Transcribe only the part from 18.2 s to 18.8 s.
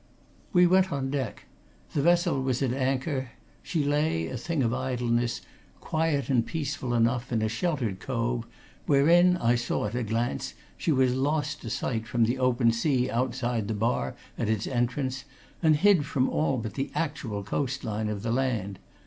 the land.